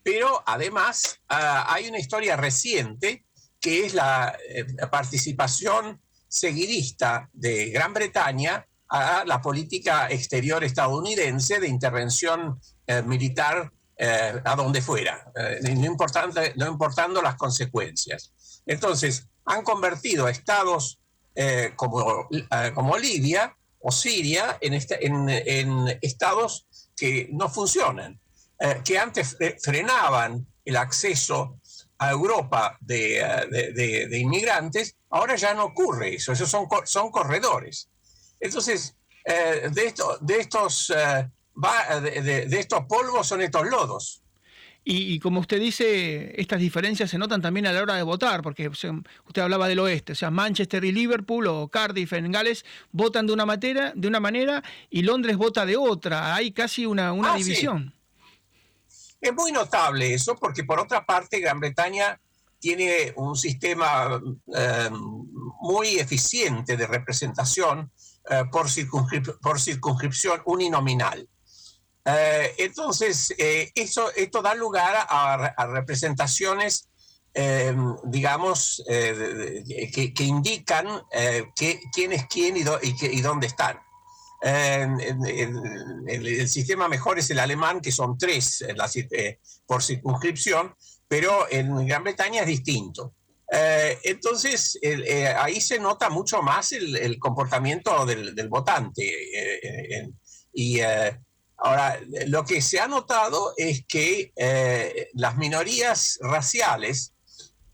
[0.04, 3.24] pero además ah, hay una historia reciente
[3.62, 11.68] que es la, eh, participación seguidista de Gran Bretaña a la política exterior estadounidense de
[11.70, 12.60] intervención
[13.06, 13.72] militar
[14.02, 18.32] eh, a donde fuera, eh, no, importando, no importando las consecuencias.
[18.66, 21.02] Entonces, han convertido a estados
[21.36, 22.30] eh, como,
[22.74, 28.18] como Libia o Siria en, este, en, en estados que no funcionan,
[28.86, 31.60] que antes frenaban el acceso
[31.98, 37.90] a Europa de, inmigrantes, ahora ya no ocurre eso, esos son, son corredores.
[38.40, 38.96] Entonces,
[39.26, 40.94] de, de, estos,
[42.02, 44.22] de, estos polvos son estos lodos.
[44.92, 48.70] Y, como usted dice, estas diferencias se notan también a la hora de votar, porque
[48.70, 48.92] usted
[49.42, 53.46] hablaba del oeste, o sea, Manchester y Liverpool o Cardiff en Gales votan de una,
[53.46, 56.34] manera, de una manera y Londres vota de otra.
[56.34, 57.94] Hay casi una, una ah, división.
[59.22, 62.20] Es muy notable eso, porque por otra parte Gran Bretaña
[62.60, 64.22] tiene un sistema
[64.56, 64.90] eh,
[65.62, 67.92] muy eficiente de representación
[68.30, 68.68] eh, por,
[69.42, 71.28] por circunscripción uninominal.
[72.06, 76.88] Eh, entonces, eh, eso, esto da lugar a, representaciones,
[77.34, 77.76] eh,
[78.06, 80.88] digamos, que, indican
[81.56, 83.80] quién es quién y, y, dónde están.
[84.42, 88.66] el, sistema mejor es el alemán, que son tres
[89.66, 90.74] por circunscripción,
[91.08, 93.14] pero en Gran Bretaña es distinto.
[93.52, 94.80] entonces,
[95.38, 99.04] ahí se nota mucho más el, comportamiento del, votante.
[100.52, 100.82] y
[101.62, 107.14] Ahora, lo que se ha notado es que eh, las minorías raciales,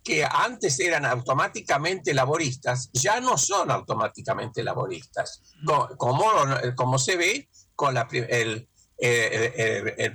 [0.03, 5.41] que antes eran automáticamente laboristas, ya no son automáticamente laboristas,
[5.97, 6.25] como,
[6.75, 8.67] como se ve con el,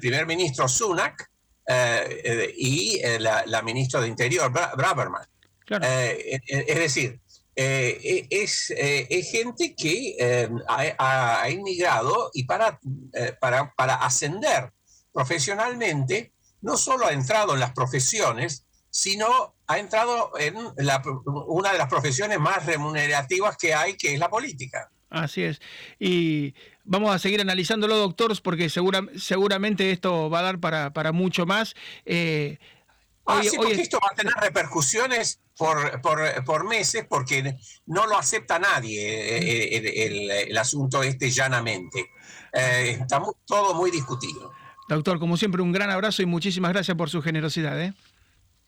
[0.00, 1.28] primer ministro Sunak
[1.66, 5.26] eh, y eh, la, ministra de Interior, Braverman.
[5.68, 7.20] es decir,
[7.56, 12.78] eh, es, eh, es, gente que eh, ha, ha, inmigrado y para,
[13.40, 14.72] para, para, ascender
[15.12, 16.32] profesionalmente,
[16.62, 22.38] no solo ha entrado en las profesiones, sino ha entrado en una de las profesiones
[22.38, 24.90] más remunerativas que hay, que es la política.
[25.10, 25.60] Así es.
[25.98, 31.10] Y vamos a seguir analizándolo, doctores, porque segura, seguramente esto va a dar para, para
[31.12, 31.74] mucho más.
[33.26, 36.00] Ah, sí, porque esto va a tener repercusiones por,
[36.44, 37.56] por, meses porque
[37.86, 42.10] no lo acepta nadie eh, eh, el, asunto este llanamente.
[42.52, 44.52] Eh, está todo muy discutido.
[44.88, 47.94] Doctor, como siempre, un gran abrazo y muchísimas gracias por su generosidad.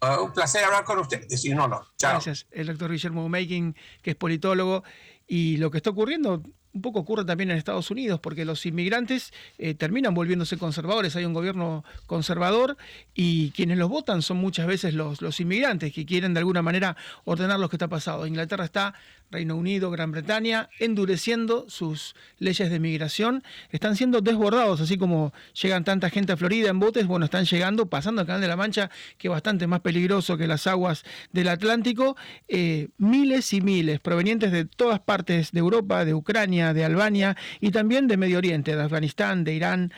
[0.00, 1.26] Ah, un placer hablar con usted.
[1.28, 1.82] Decir, no, no.
[1.96, 2.12] Chao.
[2.12, 2.46] Gracias.
[2.50, 4.84] El doctor Guillermo Making, que es politólogo,
[5.26, 6.42] y lo que está ocurriendo
[6.74, 11.24] un poco ocurre también en Estados Unidos, porque los inmigrantes eh, terminan volviéndose conservadores, hay
[11.24, 12.76] un gobierno conservador
[13.14, 16.96] y quienes los votan son muchas veces los, los inmigrantes que quieren de alguna manera
[17.24, 18.26] ordenar lo que está pasando.
[18.26, 18.94] Inglaterra está,
[19.32, 25.84] Reino Unido, Gran Bretaña, endureciendo sus leyes de migración, están siendo desbordados, así como llegan
[25.84, 28.90] tanta gente a Florida en botes, bueno, están llegando, pasando al Canal de la Mancha,
[29.18, 31.02] que es bastante más peligroso que las aguas
[31.32, 32.16] del Atlántico,
[32.46, 37.70] eh, miles y miles provenientes de todas partes de Europa, de Ucrania, de Albania y
[37.70, 39.92] también de Medio Oriente, de Afganistán, de Irán,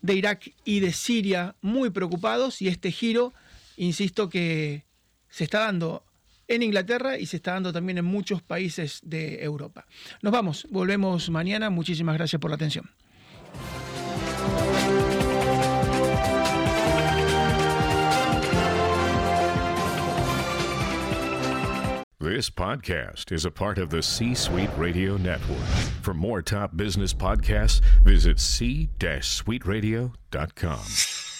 [0.00, 2.60] de Irak y de Siria, muy preocupados.
[2.60, 3.32] Y este giro,
[3.76, 4.84] insisto, que
[5.28, 6.04] se está dando
[6.48, 9.86] en Inglaterra y se está dando también en muchos países de Europa.
[10.22, 11.70] Nos vamos, volvemos mañana.
[11.70, 12.90] Muchísimas gracias por la atención.
[22.22, 25.66] This podcast is a part of the C Suite Radio Network.
[26.02, 31.31] For more top business podcasts, visit c-suiteradio.com.